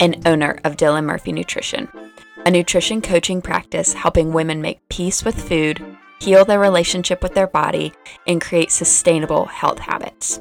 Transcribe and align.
and 0.00 0.26
owner 0.26 0.60
of 0.64 0.76
Dylan 0.76 1.04
Murphy 1.04 1.32
Nutrition, 1.32 1.88
a 2.46 2.50
nutrition 2.50 3.00
coaching 3.00 3.42
practice 3.42 3.92
helping 3.92 4.32
women 4.32 4.60
make 4.60 4.88
peace 4.88 5.24
with 5.24 5.48
food, 5.48 5.84
heal 6.20 6.44
their 6.44 6.60
relationship 6.60 7.22
with 7.22 7.34
their 7.34 7.46
body, 7.46 7.92
and 8.26 8.40
create 8.40 8.70
sustainable 8.70 9.46
health 9.46 9.78
habits. 9.78 10.40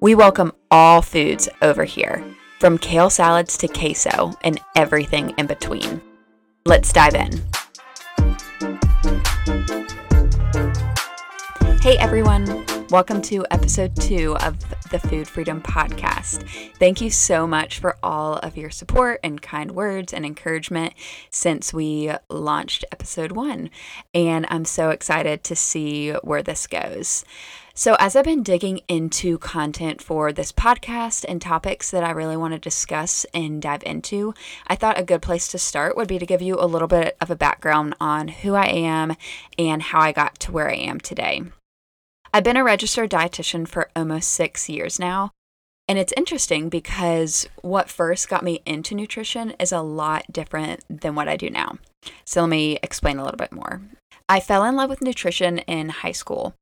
We 0.00 0.14
welcome 0.14 0.52
all 0.70 1.02
foods 1.02 1.48
over 1.62 1.84
here, 1.84 2.24
from 2.58 2.78
kale 2.78 3.10
salads 3.10 3.56
to 3.58 3.68
queso 3.68 4.34
and 4.42 4.60
everything 4.76 5.34
in 5.38 5.46
between. 5.46 6.00
Let's 6.66 6.92
dive 6.92 7.14
in. 7.14 7.42
Hey 11.80 11.96
everyone, 11.96 12.66
welcome 12.90 13.22
to 13.22 13.46
episode 13.50 13.96
two 13.96 14.36
of 14.38 14.58
the 14.90 14.98
Food 14.98 15.28
Freedom 15.28 15.60
Podcast. 15.60 16.48
Thank 16.78 17.00
you 17.00 17.10
so 17.10 17.46
much 17.46 17.78
for 17.78 17.96
all 18.02 18.36
of 18.36 18.56
your 18.56 18.70
support 18.70 19.20
and 19.22 19.40
kind 19.42 19.72
words 19.72 20.12
and 20.12 20.24
encouragement 20.24 20.94
since 21.30 21.72
we 21.72 22.10
launched 22.28 22.84
episode 22.90 23.32
one. 23.32 23.70
And 24.14 24.46
I'm 24.48 24.64
so 24.64 24.90
excited 24.90 25.44
to 25.44 25.56
see 25.56 26.12
where 26.22 26.42
this 26.42 26.66
goes. 26.66 27.24
So, 27.74 27.96
as 28.00 28.16
I've 28.16 28.24
been 28.24 28.42
digging 28.42 28.80
into 28.88 29.38
content 29.38 30.02
for 30.02 30.32
this 30.32 30.50
podcast 30.50 31.24
and 31.28 31.40
topics 31.40 31.92
that 31.92 32.02
I 32.02 32.10
really 32.10 32.36
want 32.36 32.52
to 32.54 32.58
discuss 32.58 33.24
and 33.32 33.62
dive 33.62 33.84
into, 33.84 34.34
I 34.66 34.74
thought 34.74 34.98
a 34.98 35.04
good 35.04 35.22
place 35.22 35.46
to 35.48 35.58
start 35.58 35.96
would 35.96 36.08
be 36.08 36.18
to 36.18 36.26
give 36.26 36.42
you 36.42 36.56
a 36.58 36.66
little 36.66 36.88
bit 36.88 37.16
of 37.20 37.30
a 37.30 37.36
background 37.36 37.94
on 38.00 38.26
who 38.26 38.54
I 38.54 38.66
am 38.66 39.14
and 39.56 39.80
how 39.80 40.00
I 40.00 40.10
got 40.10 40.40
to 40.40 40.50
where 40.50 40.68
I 40.68 40.74
am 40.74 40.98
today. 40.98 41.42
I've 42.32 42.44
been 42.44 42.56
a 42.56 42.64
registered 42.64 43.10
dietitian 43.10 43.66
for 43.66 43.90
almost 43.96 44.30
six 44.30 44.68
years 44.68 44.98
now. 44.98 45.32
And 45.88 45.98
it's 45.98 46.12
interesting 46.16 46.68
because 46.68 47.48
what 47.62 47.88
first 47.88 48.28
got 48.28 48.44
me 48.44 48.60
into 48.66 48.94
nutrition 48.94 49.52
is 49.58 49.72
a 49.72 49.80
lot 49.80 50.26
different 50.30 50.84
than 50.90 51.14
what 51.14 51.28
I 51.28 51.36
do 51.36 51.48
now. 51.48 51.78
So 52.26 52.42
let 52.42 52.50
me 52.50 52.78
explain 52.82 53.18
a 53.18 53.24
little 53.24 53.38
bit 53.38 53.52
more. 53.52 53.80
I 54.28 54.40
fell 54.40 54.64
in 54.64 54.76
love 54.76 54.90
with 54.90 55.00
nutrition 55.00 55.58
in 55.60 55.88
high 55.88 56.12
school. 56.12 56.54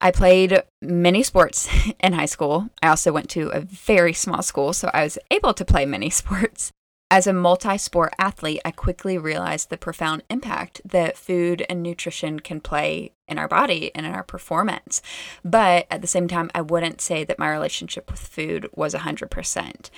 I 0.00 0.12
played 0.12 0.62
many 0.80 1.24
sports 1.24 1.68
in 2.00 2.12
high 2.12 2.26
school. 2.26 2.70
I 2.80 2.88
also 2.88 3.12
went 3.12 3.28
to 3.30 3.48
a 3.48 3.60
very 3.60 4.12
small 4.12 4.42
school, 4.42 4.72
so 4.72 4.90
I 4.94 5.02
was 5.02 5.18
able 5.32 5.54
to 5.54 5.64
play 5.64 5.84
many 5.84 6.10
sports. 6.10 6.70
As 7.14 7.28
a 7.28 7.32
multi 7.32 7.78
sport 7.78 8.12
athlete, 8.18 8.60
I 8.64 8.72
quickly 8.72 9.18
realized 9.18 9.70
the 9.70 9.76
profound 9.76 10.24
impact 10.28 10.80
that 10.84 11.16
food 11.16 11.64
and 11.70 11.80
nutrition 11.80 12.40
can 12.40 12.60
play 12.60 13.12
in 13.28 13.38
our 13.38 13.46
body 13.46 13.92
and 13.94 14.04
in 14.04 14.12
our 14.12 14.24
performance. 14.24 15.00
But 15.44 15.86
at 15.92 16.00
the 16.00 16.08
same 16.08 16.26
time, 16.26 16.50
I 16.56 16.60
wouldn't 16.60 17.00
say 17.00 17.22
that 17.22 17.38
my 17.38 17.48
relationship 17.48 18.10
with 18.10 18.18
food 18.18 18.68
was 18.74 18.94
100%. 18.94 19.90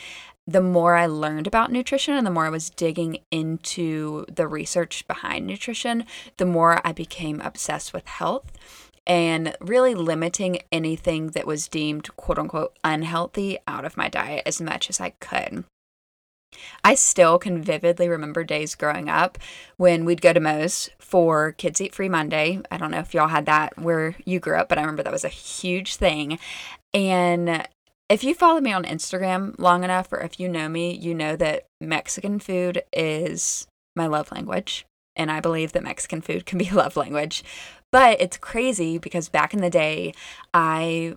The 0.47 0.61
more 0.61 0.95
I 0.95 1.07
learned 1.07 1.47
about 1.47 1.73
nutrition 1.73 2.13
and 2.13 2.27
the 2.27 2.31
more 2.31 2.45
I 2.45 2.51
was 2.51 2.69
digging 2.69 3.21
into 3.31 4.27
the 4.27 4.47
research 4.47 5.09
behind 5.09 5.47
nutrition, 5.47 6.05
the 6.37 6.45
more 6.45 6.87
I 6.87 6.93
became 6.93 7.41
obsessed 7.41 7.95
with 7.95 8.07
health 8.07 8.53
and 9.07 9.57
really 9.59 9.95
limiting 9.95 10.59
anything 10.71 11.29
that 11.29 11.47
was 11.47 11.67
deemed 11.67 12.15
quote 12.17 12.39
unquote 12.39 12.77
unhealthy 12.85 13.57
out 13.67 13.87
of 13.87 13.97
my 13.97 14.11
diet 14.11 14.43
as 14.45 14.61
much 14.61 14.91
as 14.91 15.01
I 15.01 15.11
could. 15.19 15.65
I 16.85 16.95
still 16.95 17.39
can 17.39 17.63
vividly 17.63 18.09
remember 18.09 18.45
days 18.45 18.75
growing 18.75 19.09
up 19.09 19.39
when 19.77 20.05
we'd 20.05 20.23
go 20.23 20.33
to 20.33 20.41
Moe's 20.41 20.91
for 20.99 21.53
Kids 21.53 21.81
Eat 21.81 21.95
Free 21.95 22.09
Monday. 22.09 22.61
I 22.71 22.77
don't 22.77 22.91
know 22.91 22.99
if 22.99 23.15
y'all 23.15 23.29
had 23.29 23.47
that 23.47 23.79
where 23.79 24.17
you 24.25 24.41
grew 24.41 24.57
up, 24.57 24.69
but 24.69 24.79
I 24.79 24.83
remember 24.83 25.03
that 25.03 25.13
was 25.13 25.25
a 25.25 25.29
huge 25.29 25.97
thing. 25.97 26.39
And 26.93 27.67
if 28.09 28.23
you 28.23 28.35
follow 28.35 28.61
me 28.61 28.73
on 28.73 28.85
Instagram 28.85 29.59
long 29.59 29.85
enough, 29.85 30.13
or 30.13 30.21
if 30.21 30.39
you 30.39 30.49
know 30.49 30.69
me, 30.69 30.95
you 30.95 31.15
know 31.15 31.37
that 31.37 31.67
Mexican 31.81 32.39
food 32.39 32.83
is 32.93 33.67
my 33.95 34.07
love 34.07 34.31
language. 34.33 34.87
And 35.17 35.31
I 35.31 35.41
believe 35.41 35.73
that 35.73 35.83
Mexican 35.83 36.21
food 36.21 36.47
can 36.47 36.59
be 36.59 36.69
a 36.69 36.75
love 36.75 36.97
language. 36.97 37.43
But 37.91 38.21
it's 38.21 38.37
crazy 38.37 38.99
because 38.99 39.29
back 39.29 39.55
in 39.55 39.61
the 39.61 39.71
day, 39.71 40.13
I 40.53 41.17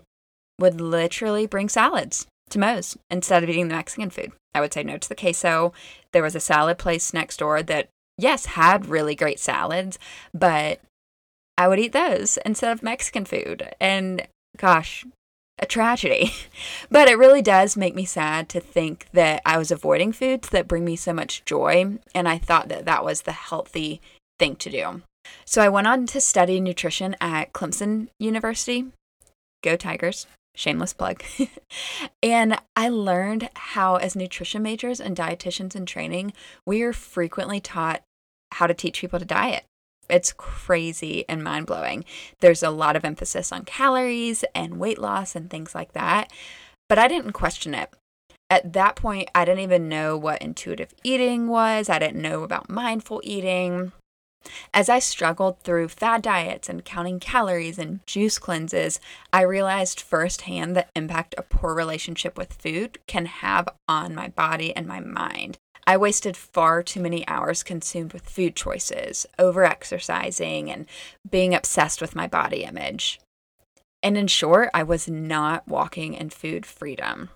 would 0.60 0.82
literally 0.82 1.46
bring 1.46 1.70
salads 1.70 2.28
to 2.52 2.60
Moe's 2.60 2.98
instead 3.10 3.44
of 3.44 3.50
eating 3.50 3.68
the 3.68 3.76
Mexican 3.76 4.10
food. 4.10 4.32
I 4.54 4.62
would 4.62 4.74
say 4.74 4.84
no 4.84 4.98
to 4.98 5.10
the 5.10 5.16
queso. 5.16 5.74
There 6.12 6.24
was 6.24 6.36
a 6.36 6.40
salad 6.40 6.78
place 6.78 7.14
next 7.14 7.38
door 7.38 7.62
that, 7.64 7.90
yes, 8.18 8.48
had 8.48 8.88
really 8.88 9.16
great 9.16 9.40
salads, 9.40 10.00
but 10.34 10.80
I 11.58 11.68
would 11.68 11.80
eat 11.80 11.94
those 11.94 12.38
instead 12.46 12.72
of 12.72 12.84
Mexican 12.84 13.26
food. 13.26 13.74
And 13.80 14.28
gosh, 14.58 15.06
a 15.60 15.66
tragedy. 15.66 16.32
but 16.90 17.08
it 17.08 17.18
really 17.18 17.42
does 17.42 17.78
make 17.78 17.96
me 17.96 18.06
sad 18.06 18.50
to 18.50 18.60
think 18.60 19.08
that 19.14 19.42
I 19.46 19.58
was 19.58 19.72
avoiding 19.72 20.14
foods 20.14 20.50
that 20.50 20.68
bring 20.68 20.86
me 20.86 20.96
so 20.96 21.14
much 21.14 21.46
joy. 21.46 22.00
And 22.16 22.28
I 22.28 22.38
thought 22.38 22.70
that 22.70 22.86
that 22.86 23.06
was 23.06 23.24
the 23.24 23.32
healthy 23.34 24.02
thing 24.40 24.56
to 24.58 24.70
do. 24.70 25.02
So 25.46 25.62
I 25.62 25.70
went 25.70 25.88
on 25.88 26.06
to 26.08 26.22
study 26.22 26.60
nutrition 26.60 27.16
at 27.22 27.54
Clemson 27.54 28.08
University. 28.20 28.86
Go 29.62 29.76
Tigers 29.76 30.26
shameless 30.56 30.94
plug. 30.94 31.24
and 32.24 32.60
I 32.76 32.90
learned 32.90 33.50
how, 33.56 33.96
as 33.96 34.16
nutrition 34.16 34.62
majors 34.62 35.00
and 35.00 35.16
dietitians 35.16 35.76
in 35.76 35.86
training, 35.86 36.34
we 36.66 36.82
are 36.82 36.94
frequently 36.94 37.60
taught 37.60 38.02
how 38.54 38.68
to 38.68 38.74
teach 38.74 39.02
people 39.02 39.20
to 39.20 39.26
diet. 39.26 39.66
It's 40.10 40.34
crazy 40.34 41.24
and 41.30 41.44
mind 41.44 41.68
blowing. 41.68 42.04
There's 42.40 42.64
a 42.64 42.72
lot 42.72 42.96
of 42.96 43.06
emphasis 43.06 43.52
on 43.52 43.66
calories 43.66 44.44
and 44.56 44.80
weight 44.80 44.98
loss 44.98 45.36
and 45.36 45.50
things 45.50 45.76
like 45.76 45.94
that, 45.94 46.32
but 46.88 46.98
I 46.98 47.08
didn't 47.08 47.34
question 47.34 47.74
it. 47.76 47.90
At 48.50 48.74
that 48.74 48.96
point, 48.96 49.30
I 49.36 49.46
didn't 49.46 49.62
even 49.62 49.88
know 49.88 50.18
what 50.18 50.42
intuitive 50.42 50.94
eating 51.04 51.48
was. 51.48 51.88
I 51.88 52.00
didn't 52.00 52.22
know 52.22 52.42
about 52.42 52.70
mindful 52.70 53.22
eating. 53.24 53.92
As 54.74 54.90
I 54.90 55.00
struggled 55.00 55.60
through 55.60 55.90
fad 55.90 56.22
diets 56.22 56.70
and 56.70 56.86
counting 56.86 57.20
calories 57.20 57.78
and 57.78 58.06
juice 58.06 58.40
cleanses, 58.40 59.00
I 59.34 59.42
realized 59.42 60.02
firsthand 60.02 60.76
the 60.76 60.88
impact 60.96 61.36
a 61.38 61.44
poor 61.44 61.74
relationship 61.74 62.38
with 62.38 62.54
food 62.54 63.00
can 63.08 63.26
have 63.26 63.68
on 63.88 64.16
my 64.16 64.30
body 64.30 64.76
and 64.76 64.88
my 64.88 65.00
mind. 65.00 65.58
I 65.86 65.98
wasted 65.98 66.38
far 66.38 66.84
too 66.84 67.00
many 67.00 67.28
hours 67.28 67.64
consumed 67.64 68.14
with 68.14 68.30
food 68.30 68.56
choices, 68.56 69.26
over 69.40 69.64
exercising, 69.66 70.70
and 70.70 70.86
being 71.30 71.56
obsessed 71.56 72.00
with 72.00 72.16
my 72.16 72.28
body 72.28 72.64
image. 72.64 73.20
And 74.04 74.18
in 74.18 74.28
short, 74.28 74.70
I 74.74 74.84
was 74.84 75.10
not 75.10 75.68
walking 75.68 76.14
in 76.14 76.30
food 76.30 76.66
freedom. 76.66 77.30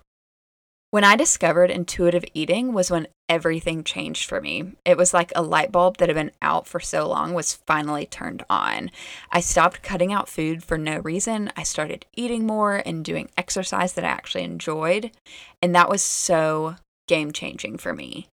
When 0.92 1.02
I 1.02 1.16
discovered 1.16 1.72
intuitive 1.72 2.24
eating 2.32 2.72
was 2.72 2.92
when 2.92 3.08
everything 3.34 3.82
changed 3.82 4.28
for 4.28 4.40
me. 4.40 4.74
It 4.84 4.96
was 4.96 5.12
like 5.12 5.32
a 5.34 5.42
light 5.42 5.72
bulb 5.72 5.96
that 5.96 6.08
had 6.08 6.14
been 6.14 6.30
out 6.40 6.68
for 6.68 6.78
so 6.78 7.08
long 7.08 7.34
was 7.34 7.52
finally 7.66 8.06
turned 8.06 8.44
on. 8.48 8.92
I 9.32 9.40
stopped 9.40 9.82
cutting 9.82 10.12
out 10.12 10.28
food 10.28 10.62
for 10.62 10.78
no 10.78 10.98
reason. 11.00 11.50
I 11.56 11.64
started 11.64 12.06
eating 12.14 12.46
more 12.46 12.80
and 12.86 13.04
doing 13.04 13.28
exercise 13.36 13.94
that 13.94 14.04
I 14.04 14.08
actually 14.08 14.44
enjoyed. 14.44 15.10
And 15.60 15.74
that 15.74 15.90
was 15.90 16.00
so 16.00 16.76
game 17.08 17.32
changing 17.32 17.78
for 17.78 17.92
me. 17.92 18.28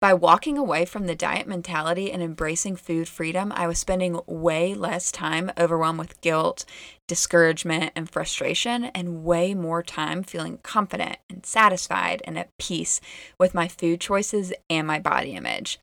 By 0.00 0.14
walking 0.14 0.56
away 0.56 0.86
from 0.86 1.06
the 1.06 1.14
diet 1.14 1.46
mentality 1.46 2.10
and 2.10 2.22
embracing 2.22 2.76
food 2.76 3.06
freedom, 3.06 3.52
I 3.54 3.66
was 3.66 3.78
spending 3.78 4.18
way 4.26 4.72
less 4.72 5.12
time 5.12 5.52
overwhelmed 5.58 5.98
with 5.98 6.18
guilt, 6.22 6.64
discouragement, 7.06 7.92
and 7.94 8.08
frustration, 8.08 8.84
and 8.84 9.24
way 9.24 9.52
more 9.52 9.82
time 9.82 10.22
feeling 10.22 10.56
confident 10.62 11.18
and 11.28 11.44
satisfied 11.44 12.22
and 12.24 12.38
at 12.38 12.56
peace 12.56 13.02
with 13.36 13.52
my 13.52 13.68
food 13.68 14.00
choices 14.00 14.54
and 14.70 14.86
my 14.86 14.98
body 14.98 15.32
image. 15.32 15.78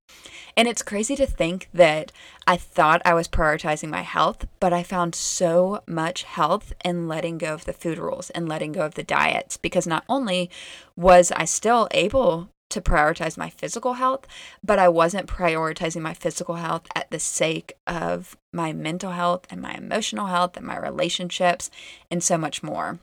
And 0.56 0.68
it's 0.68 0.82
crazy 0.82 1.16
to 1.18 1.28
think 1.28 1.70
that 1.72 2.12
I 2.48 2.58
thought 2.58 3.04
I 3.06 3.14
was 3.14 3.28
prioritizing 3.28 3.90
my 3.90 4.02
health, 4.02 4.48
but 4.60 4.74
I 4.74 4.82
found 4.82 5.14
so 5.14 5.84
much 5.86 6.24
health 6.24 6.74
in 6.84 7.08
letting 7.08 7.38
go 7.38 7.54
of 7.54 7.66
the 7.66 7.74
food 7.74 8.00
rules 8.00 8.32
and 8.32 8.50
letting 8.50 8.72
go 8.72 8.82
of 8.82 8.96
the 8.96 9.04
diets 9.04 9.58
because 9.58 9.86
not 9.86 10.06
only 10.10 10.50
was 10.96 11.32
I 11.34 11.46
still 11.46 11.88
able 11.92 12.50
to 12.70 12.82
prioritize 12.82 13.38
my 13.38 13.50
physical 13.50 13.94
health, 13.94 14.28
but 14.64 14.80
I 14.80 14.90
wasn't 14.90 15.28
prioritizing 15.28 16.02
my 16.02 16.14
physical 16.14 16.56
health 16.56 16.88
at 16.96 17.10
the 17.12 17.20
sake 17.20 17.74
of 17.86 18.38
my 18.54 18.74
mental 18.74 19.12
health 19.12 19.46
and 19.50 19.62
my 19.62 19.74
emotional 19.74 20.28
health 20.28 20.58
and 20.58 20.66
my 20.66 20.78
relationships 20.78 21.70
and 22.12 22.24
so 22.24 22.38
much 22.38 22.62
more. 22.62 23.00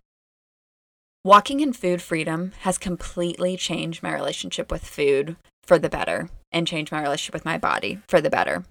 Walking 1.24 1.60
in 1.60 1.72
food 1.72 2.02
freedom 2.02 2.52
has 2.60 2.76
completely 2.76 3.56
changed 3.56 4.02
my 4.02 4.12
relationship 4.12 4.70
with 4.70 4.84
food 4.84 5.36
for 5.62 5.78
the 5.78 5.88
better 5.88 6.28
and 6.52 6.66
changed 6.66 6.92
my 6.92 7.00
relationship 7.00 7.32
with 7.32 7.46
my 7.46 7.56
body 7.56 8.00
for 8.06 8.20
the 8.20 8.28
better. 8.28 8.64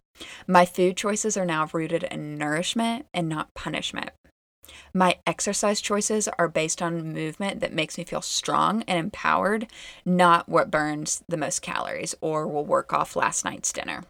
My 0.45 0.63
food 0.63 0.95
choices 0.95 1.35
are 1.35 1.45
now 1.45 1.67
rooted 1.73 2.03
in 2.03 2.37
nourishment 2.37 3.07
and 3.11 3.27
not 3.27 3.53
punishment. 3.55 4.11
My 4.93 5.17
exercise 5.25 5.81
choices 5.81 6.27
are 6.39 6.47
based 6.47 6.81
on 6.81 7.13
movement 7.13 7.59
that 7.59 7.73
makes 7.73 7.97
me 7.97 8.03
feel 8.03 8.21
strong 8.21 8.83
and 8.87 8.97
empowered, 8.97 9.67
not 10.05 10.47
what 10.49 10.71
burns 10.71 11.23
the 11.27 11.37
most 11.37 11.61
calories 11.61 12.15
or 12.21 12.47
will 12.47 12.65
work 12.65 12.93
off 12.93 13.15
last 13.15 13.45
night's 13.45 13.71
dinner. 13.71 14.03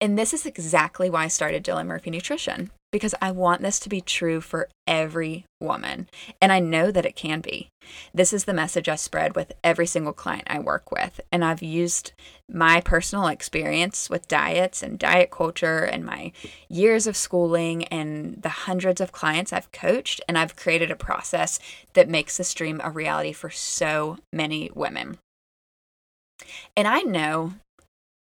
And 0.00 0.18
this 0.18 0.32
is 0.32 0.46
exactly 0.46 1.10
why 1.10 1.24
I 1.24 1.28
started 1.28 1.64
Dylan 1.64 1.86
Murphy 1.86 2.10
Nutrition 2.10 2.70
because 2.92 3.14
I 3.22 3.30
want 3.30 3.62
this 3.62 3.78
to 3.80 3.88
be 3.88 4.00
true 4.00 4.40
for 4.40 4.68
every 4.86 5.44
woman. 5.60 6.08
And 6.40 6.50
I 6.50 6.58
know 6.58 6.90
that 6.90 7.06
it 7.06 7.14
can 7.14 7.40
be. 7.40 7.68
This 8.12 8.32
is 8.32 8.44
the 8.44 8.52
message 8.52 8.88
I 8.88 8.96
spread 8.96 9.36
with 9.36 9.52
every 9.62 9.86
single 9.86 10.12
client 10.12 10.44
I 10.48 10.58
work 10.58 10.90
with. 10.90 11.20
And 11.30 11.44
I've 11.44 11.62
used 11.62 12.12
my 12.48 12.80
personal 12.80 13.28
experience 13.28 14.10
with 14.10 14.28
diets 14.28 14.82
and 14.82 14.98
diet 14.98 15.30
culture 15.30 15.84
and 15.84 16.04
my 16.04 16.32
years 16.68 17.06
of 17.06 17.16
schooling 17.16 17.84
and 17.84 18.42
the 18.42 18.48
hundreds 18.48 19.00
of 19.00 19.12
clients 19.12 19.52
I've 19.52 19.70
coached. 19.72 20.20
And 20.28 20.36
I've 20.36 20.56
created 20.56 20.90
a 20.90 20.96
process 20.96 21.60
that 21.92 22.08
makes 22.08 22.36
this 22.36 22.52
dream 22.54 22.80
a 22.82 22.90
reality 22.90 23.32
for 23.32 23.50
so 23.50 24.18
many 24.32 24.70
women. 24.74 25.18
And 26.76 26.88
I 26.88 27.02
know, 27.02 27.54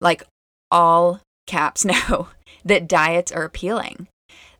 like 0.00 0.25
all 0.70 1.20
caps 1.50 1.85
know, 1.85 2.29
that 2.64 2.88
diets 2.88 3.32
are 3.32 3.44
appealing 3.44 4.08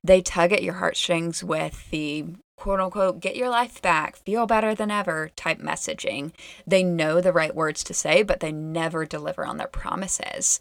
they 0.03 0.21
tug 0.21 0.53
at 0.53 0.63
your 0.63 0.75
heartstrings 0.75 1.45
with 1.45 1.89
the 1.91 2.25
quote 2.57 2.81
unquote 2.81 3.21
get 3.21 3.37
your 3.37 3.49
life 3.49 3.81
back, 3.81 4.17
feel 4.17 4.47
better 4.47 4.75
than 4.75 4.91
ever 4.91 5.31
type 5.37 5.59
messaging. 5.59 6.33
They 6.67 6.83
know 6.83 7.21
the 7.21 7.33
right 7.33 7.55
words 7.55 7.85
to 7.85 7.95
say, 7.95 8.23
but 8.23 8.41
they 8.41 8.53
never 8.53 9.05
deliver 9.05 9.45
on 9.45 9.57
their 9.57 9.67
promises. 9.67 10.61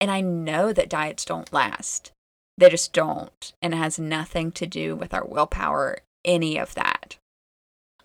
And 0.00 0.10
I 0.10 0.20
know 0.20 0.72
that 0.72 0.88
diets 0.90 1.24
don't 1.24 1.52
last. 1.52 2.12
They 2.56 2.70
just 2.70 2.92
don't. 2.92 3.52
And 3.62 3.74
it 3.74 3.78
has 3.78 3.98
nothing 3.98 4.52
to 4.52 4.66
do 4.66 4.96
with 4.96 5.14
our 5.14 5.24
willpower, 5.24 5.98
any 6.24 6.58
of 6.58 6.74
that. 6.74 7.18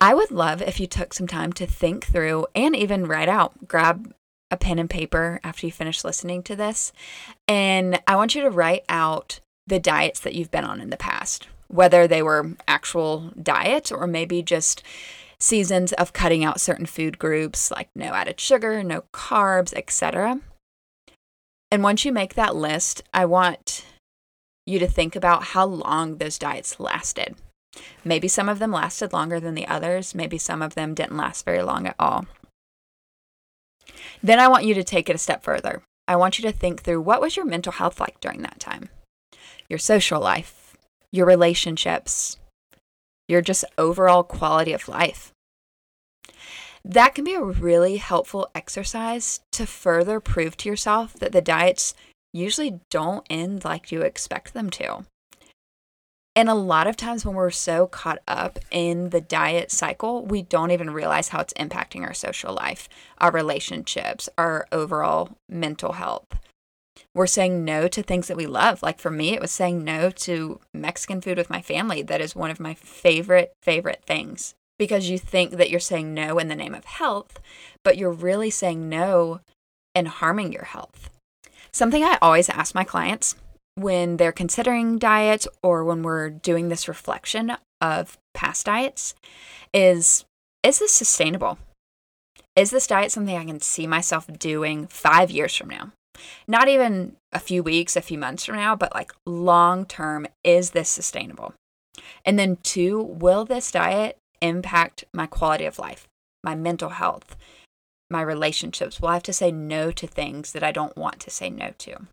I 0.00 0.14
would 0.14 0.30
love 0.30 0.60
if 0.60 0.80
you 0.80 0.86
took 0.86 1.14
some 1.14 1.26
time 1.26 1.52
to 1.54 1.66
think 1.66 2.04
through 2.04 2.46
and 2.54 2.74
even 2.74 3.06
write 3.06 3.28
out, 3.28 3.68
grab 3.68 4.12
a 4.54 4.56
pen 4.56 4.78
and 4.78 4.88
paper 4.88 5.40
after 5.44 5.66
you 5.66 5.72
finish 5.72 6.04
listening 6.04 6.42
to 6.44 6.56
this. 6.56 6.92
And 7.46 8.00
I 8.06 8.16
want 8.16 8.34
you 8.34 8.42
to 8.42 8.50
write 8.50 8.84
out 8.88 9.40
the 9.66 9.78
diets 9.78 10.20
that 10.20 10.34
you've 10.34 10.50
been 10.50 10.64
on 10.64 10.80
in 10.80 10.90
the 10.90 10.96
past, 10.96 11.48
whether 11.68 12.06
they 12.06 12.22
were 12.22 12.52
actual 12.66 13.32
diets 13.40 13.92
or 13.92 14.06
maybe 14.06 14.42
just 14.42 14.82
seasons 15.38 15.92
of 15.94 16.12
cutting 16.12 16.44
out 16.44 16.60
certain 16.60 16.86
food 16.86 17.18
groups 17.18 17.70
like 17.70 17.88
no 17.94 18.06
added 18.06 18.40
sugar, 18.40 18.82
no 18.82 19.04
carbs, 19.12 19.74
etc. 19.74 20.40
And 21.70 21.82
once 21.82 22.04
you 22.04 22.12
make 22.12 22.34
that 22.34 22.56
list, 22.56 23.02
I 23.12 23.24
want 23.26 23.84
you 24.66 24.78
to 24.78 24.86
think 24.86 25.16
about 25.16 25.44
how 25.44 25.66
long 25.66 26.16
those 26.16 26.38
diets 26.38 26.80
lasted. 26.80 27.34
Maybe 28.04 28.28
some 28.28 28.48
of 28.48 28.60
them 28.60 28.70
lasted 28.70 29.12
longer 29.12 29.40
than 29.40 29.54
the 29.54 29.66
others, 29.66 30.14
maybe 30.14 30.38
some 30.38 30.62
of 30.62 30.74
them 30.74 30.94
didn't 30.94 31.16
last 31.16 31.44
very 31.44 31.62
long 31.62 31.86
at 31.86 31.96
all. 31.98 32.26
Then 34.22 34.38
I 34.38 34.48
want 34.48 34.64
you 34.64 34.74
to 34.74 34.84
take 34.84 35.08
it 35.08 35.16
a 35.16 35.18
step 35.18 35.42
further. 35.42 35.82
I 36.06 36.16
want 36.16 36.38
you 36.38 36.42
to 36.42 36.52
think 36.52 36.82
through 36.82 37.00
what 37.00 37.20
was 37.20 37.36
your 37.36 37.46
mental 37.46 37.72
health 37.72 38.00
like 38.00 38.20
during 38.20 38.42
that 38.42 38.60
time? 38.60 38.90
your 39.68 39.78
social 39.78 40.20
life, 40.20 40.76
your 41.10 41.26
relationships, 41.26 42.38
your 43.28 43.40
just 43.40 43.64
overall 43.78 44.22
quality 44.22 44.72
of 44.72 44.88
life. 44.88 45.32
That 46.84 47.14
can 47.14 47.24
be 47.24 47.34
a 47.34 47.42
really 47.42 47.96
helpful 47.96 48.48
exercise 48.54 49.40
to 49.52 49.66
further 49.66 50.20
prove 50.20 50.56
to 50.58 50.68
yourself 50.68 51.14
that 51.14 51.32
the 51.32 51.40
diets 51.40 51.94
usually 52.32 52.80
don't 52.90 53.26
end 53.30 53.64
like 53.64 53.90
you 53.90 54.02
expect 54.02 54.52
them 54.52 54.68
to. 54.70 55.06
And 56.36 56.48
a 56.48 56.54
lot 56.54 56.86
of 56.86 56.96
times 56.96 57.24
when 57.24 57.36
we're 57.36 57.50
so 57.50 57.86
caught 57.86 58.18
up 58.26 58.58
in 58.70 59.10
the 59.10 59.20
diet 59.20 59.70
cycle, 59.70 60.24
we 60.26 60.42
don't 60.42 60.72
even 60.72 60.90
realize 60.90 61.28
how 61.28 61.40
it's 61.40 61.52
impacting 61.54 62.02
our 62.02 62.14
social 62.14 62.52
life, 62.52 62.88
our 63.18 63.30
relationships, 63.30 64.28
our 64.36 64.66
overall 64.72 65.38
mental 65.48 65.92
health 65.92 66.26
we're 67.14 67.26
saying 67.26 67.64
no 67.64 67.86
to 67.88 68.02
things 68.02 68.26
that 68.28 68.36
we 68.36 68.46
love. 68.46 68.82
Like 68.82 68.98
for 68.98 69.10
me, 69.10 69.34
it 69.34 69.40
was 69.40 69.50
saying 69.50 69.84
no 69.84 70.10
to 70.10 70.60
Mexican 70.72 71.20
food 71.20 71.38
with 71.38 71.50
my 71.50 71.62
family. 71.62 72.02
That 72.02 72.20
is 72.20 72.34
one 72.34 72.50
of 72.50 72.60
my 72.60 72.74
favorite, 72.74 73.52
favorite 73.62 74.02
things 74.06 74.54
because 74.78 75.08
you 75.08 75.18
think 75.18 75.52
that 75.52 75.70
you're 75.70 75.80
saying 75.80 76.12
no 76.12 76.38
in 76.38 76.48
the 76.48 76.56
name 76.56 76.74
of 76.74 76.84
health, 76.84 77.38
but 77.84 77.96
you're 77.96 78.10
really 78.12 78.50
saying 78.50 78.88
no 78.88 79.40
and 79.94 80.08
harming 80.08 80.52
your 80.52 80.64
health. 80.64 81.10
Something 81.72 82.02
I 82.02 82.18
always 82.20 82.48
ask 82.48 82.74
my 82.74 82.84
clients 82.84 83.36
when 83.74 84.16
they're 84.16 84.32
considering 84.32 84.98
diets 84.98 85.48
or 85.62 85.84
when 85.84 86.02
we're 86.02 86.30
doing 86.30 86.68
this 86.68 86.88
reflection 86.88 87.56
of 87.80 88.18
past 88.32 88.66
diets 88.66 89.14
is 89.72 90.24
is 90.62 90.78
this 90.78 90.92
sustainable? 90.92 91.58
Is 92.56 92.70
this 92.70 92.86
diet 92.86 93.12
something 93.12 93.36
I 93.36 93.44
can 93.44 93.60
see 93.60 93.86
myself 93.86 94.26
doing 94.38 94.86
five 94.86 95.30
years 95.30 95.54
from 95.54 95.68
now? 95.68 95.92
Not 96.46 96.68
even 96.68 97.16
a 97.32 97.38
few 97.38 97.62
weeks, 97.62 97.96
a 97.96 98.00
few 98.00 98.16
months 98.16 98.44
from 98.44 98.56
now, 98.56 98.74
but 98.76 98.94
like 98.94 99.12
long 99.26 99.84
term, 99.84 100.26
is 100.42 100.70
this 100.70 100.88
sustainable? 100.88 101.52
And 102.24 102.38
then, 102.38 102.56
two, 102.62 103.00
will 103.00 103.44
this 103.44 103.70
diet 103.70 104.16
impact 104.40 105.04
my 105.12 105.26
quality 105.26 105.64
of 105.64 105.78
life, 105.78 106.06
my 106.42 106.54
mental 106.54 106.90
health, 106.90 107.36
my 108.10 108.22
relationships? 108.22 109.00
Will 109.00 109.08
I 109.08 109.14
have 109.14 109.22
to 109.24 109.32
say 109.32 109.50
no 109.50 109.90
to 109.90 110.06
things 110.06 110.52
that 110.52 110.62
I 110.62 110.72
don't 110.72 110.96
want 110.96 111.20
to 111.20 111.30
say 111.30 111.50
no 111.50 111.72
to? 111.78 112.06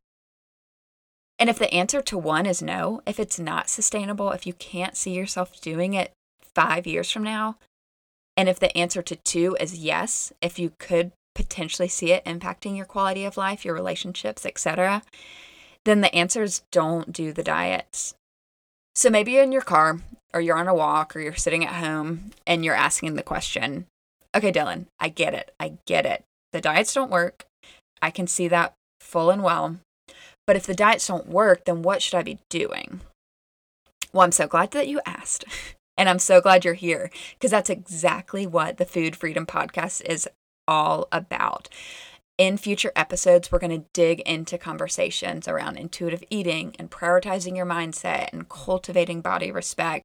And 1.42 1.50
if 1.50 1.58
the 1.58 1.74
answer 1.74 2.04
to 2.04 2.20
one 2.20 2.46
is 2.46 2.62
no, 2.62 3.02
if 3.08 3.20
it's 3.20 3.40
not 3.40 3.68
sustainable, 3.68 4.30
if 4.30 4.46
you 4.46 4.54
can't 4.54 4.96
see 4.96 5.16
yourself 5.16 5.60
doing 5.60 5.96
it 5.96 6.12
five 6.54 6.86
years 6.86 7.10
from 7.10 7.24
now, 7.24 7.58
and 8.38 8.48
if 8.48 8.60
the 8.60 8.78
answer 8.78 9.02
to 9.02 9.16
two 9.16 9.58
is 9.60 9.80
yes, 9.80 10.32
if 10.40 10.60
you 10.60 10.74
could 10.78 11.14
potentially 11.34 11.88
see 11.88 12.12
it 12.12 12.24
impacting 12.26 12.78
your 12.78 12.86
quality 12.86 13.26
of 13.26 13.38
life, 13.38 13.66
your 13.66 13.74
relationships, 13.74 14.46
etc., 14.46 15.02
then 15.84 16.02
the 16.02 16.14
answer 16.14 16.44
is 16.44 16.62
don't 16.72 17.12
do 17.12 17.34
the 17.34 17.42
diets. 17.42 18.14
So 18.94 19.10
maybe 19.10 19.32
you're 19.32 19.42
in 19.42 19.52
your 19.52 19.64
car 19.64 20.00
or 20.36 20.42
you're 20.42 20.60
on 20.60 20.68
a 20.68 20.76
walk 20.76 21.16
or 21.16 21.22
you're 21.22 21.34
sitting 21.34 21.66
at 21.66 21.84
home 21.84 22.34
and 22.46 22.64
you're 22.64 22.76
asking 22.76 23.16
the 23.16 23.24
question, 23.24 23.88
okay, 24.38 24.52
Dylan, 24.52 24.86
I 25.00 25.10
get 25.10 25.34
it. 25.34 25.56
I 25.60 25.80
get 25.88 26.06
it. 26.06 26.24
The 26.54 26.62
diets 26.62 26.94
don't 26.94 27.10
work. 27.10 27.46
I 28.00 28.12
can 28.12 28.28
see 28.28 28.48
that 28.50 28.76
full 29.00 29.32
and 29.32 29.42
well. 29.42 29.80
But 30.48 30.56
if 30.56 30.66
the 30.66 30.74
diets 30.74 31.08
don't 31.08 31.28
work, 31.28 31.66
then 31.66 31.82
what 31.82 32.02
should 32.02 32.18
I 32.18 32.24
be 32.24 32.40
doing? 32.50 33.02
Well, 34.12 34.24
I'm 34.24 34.32
so 34.32 34.48
glad 34.48 34.72
that 34.72 34.88
you 34.88 35.02
asked. 35.06 35.46
And 35.98 36.10
I'm 36.10 36.20
so 36.20 36.42
glad 36.42 36.66
you're 36.66 36.74
here 36.74 37.12
because 37.34 37.52
that's 37.52 37.70
exactly 37.70 38.48
what 38.48 38.78
the 38.78 38.86
Food 38.86 39.16
Freedom 39.16 39.46
Podcast 39.46 40.02
is 40.04 40.28
all 40.68 41.08
about. 41.12 41.70
In 42.40 42.58
future 42.58 42.92
episodes, 42.96 43.52
we're 43.52 43.60
going 43.60 43.82
to 43.82 43.88
dig 43.94 44.22
into 44.22 44.58
conversations 44.58 45.48
around 45.48 45.78
intuitive 45.78 46.24
eating 46.32 46.76
and 46.80 46.90
prioritizing 46.90 47.56
your 47.56 47.68
mindset 47.68 48.30
and 48.34 48.50
cultivating 48.50 49.22
body 49.22 49.52
respect. 49.52 50.04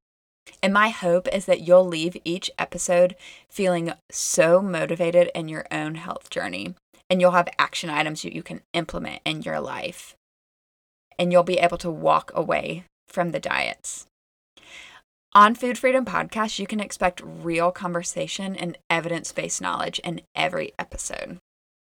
And 0.61 0.71
my 0.71 0.89
hope 0.89 1.27
is 1.33 1.45
that 1.45 1.61
you'll 1.61 1.87
leave 1.87 2.15
each 2.23 2.51
episode 2.59 3.15
feeling 3.49 3.93
so 4.11 4.61
motivated 4.61 5.31
in 5.33 5.47
your 5.47 5.65
own 5.71 5.95
health 5.95 6.29
journey. 6.29 6.75
And 7.09 7.21
you'll 7.21 7.31
have 7.31 7.49
action 7.57 7.89
items 7.89 8.21
that 8.21 8.35
you 8.35 8.43
can 8.43 8.61
implement 8.73 9.21
in 9.25 9.41
your 9.41 9.59
life. 9.59 10.15
And 11.19 11.31
you'll 11.31 11.43
be 11.43 11.59
able 11.59 11.77
to 11.79 11.91
walk 11.91 12.31
away 12.35 12.85
from 13.07 13.31
the 13.31 13.39
diets. 13.39 14.07
On 15.33 15.53
Food 15.53 15.77
Freedom 15.77 16.05
Podcast, 16.05 16.57
you 16.57 16.65
can 16.65 16.79
expect 16.79 17.21
real 17.23 17.71
conversation 17.71 18.55
and 18.55 18.77
evidence 18.89 19.31
based 19.31 19.61
knowledge 19.61 19.99
in 19.99 20.21
every 20.35 20.73
episode. 20.79 21.37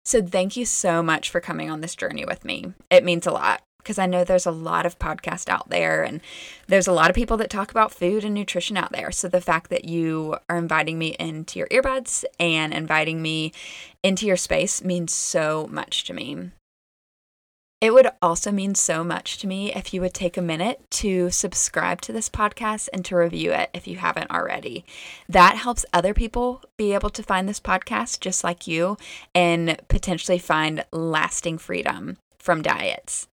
So, 0.05 0.23
thank 0.23 0.57
you 0.57 0.65
so 0.65 1.03
much 1.03 1.31
for 1.31 1.41
coming 1.41 1.71
on 1.71 1.81
this 1.81 1.97
journey 1.97 2.25
with 2.25 2.45
me. 2.45 2.73
It 2.91 3.05
means 3.05 3.27
a 3.27 3.33
lot 3.33 3.63
because 3.79 3.99
I 3.99 4.07
know 4.07 4.25
there's 4.25 4.47
a 4.47 4.53
lot 4.53 4.87
of 4.87 4.99
podcasts 4.99 5.49
out 5.49 5.69
there 5.71 6.05
and 6.05 6.21
there's 6.69 6.87
a 6.87 6.93
lot 6.93 7.11
of 7.11 7.17
people 7.17 7.39
that 7.39 7.51
talk 7.51 7.71
about 7.71 7.93
food 7.93 8.25
and 8.25 8.35
nutrition 8.35 8.77
out 8.77 8.93
there. 8.93 9.11
So, 9.11 9.27
the 9.27 9.41
fact 9.41 9.71
that 9.71 9.85
you 9.85 10.37
are 10.49 10.57
inviting 10.57 10.99
me 10.99 11.17
into 11.19 11.59
your 11.59 11.69
earbuds 11.69 12.25
and 12.39 12.73
inviting 12.73 13.21
me 13.21 13.53
into 14.03 14.27
your 14.27 14.37
space 14.37 14.85
means 14.85 15.13
so 15.13 15.67
much 15.71 16.05
to 16.05 16.13
me. 16.15 16.51
It 17.81 17.95
would 17.95 18.09
also 18.21 18.53
mean 18.53 18.75
so 18.75 19.03
much 19.03 19.39
to 19.39 19.47
me 19.47 19.73
if 19.73 19.95
you 19.95 20.03
would 20.03 20.13
take 20.13 20.37
a 20.37 20.43
minute 20.43 20.83
to 20.91 21.31
subscribe 21.31 22.03
to 22.03 22.13
this 22.13 22.29
podcast 22.29 22.91
and 22.93 23.03
to 23.07 23.17
review 23.17 23.53
it 23.53 23.71
if 23.73 23.89
you 23.89 23.97
haven't 23.97 24.31
already. 24.31 24.85
That 25.31 25.57
helps 25.57 25.87
other 25.91 26.13
people 26.13 26.63
be 26.77 26.93
able 26.93 27.09
to 27.11 27.23
find 27.23 27.49
this 27.49 27.61
podcast 27.61 28.21
just 28.21 28.45
like 28.45 28.67
you 28.67 28.99
and 29.35 29.81
potentially 29.89 30.39
find 30.39 30.85
lasting 30.93 31.57
freedom 31.57 32.19
from 32.39 32.61
diets. 32.61 33.29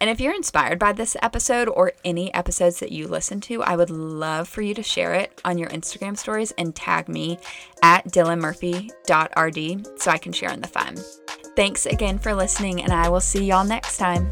And 0.00 0.08
if 0.08 0.20
you're 0.20 0.34
inspired 0.34 0.78
by 0.78 0.92
this 0.92 1.14
episode 1.20 1.68
or 1.68 1.92
any 2.02 2.32
episodes 2.32 2.80
that 2.80 2.92
you 2.92 3.06
listen 3.06 3.42
to, 3.42 3.62
I 3.62 3.76
would 3.76 3.90
love 3.90 4.48
for 4.48 4.62
you 4.62 4.72
to 4.72 4.82
share 4.82 5.12
it 5.12 5.38
on 5.44 5.58
your 5.58 5.68
Instagram 5.68 6.16
stories 6.16 6.52
and 6.56 6.74
tag 6.74 7.10
me 7.10 7.38
at 7.82 8.06
dylanmurphy.rd 8.06 10.00
so 10.00 10.10
I 10.10 10.18
can 10.18 10.32
share 10.32 10.50
in 10.50 10.62
the 10.62 10.68
fun. 10.68 10.96
Thanks 11.56 11.86
again 11.86 12.18
for 12.18 12.34
listening, 12.34 12.82
and 12.82 12.92
I 12.92 13.08
will 13.08 13.20
see 13.20 13.44
y'all 13.44 13.64
next 13.64 13.96
time. 13.96 14.28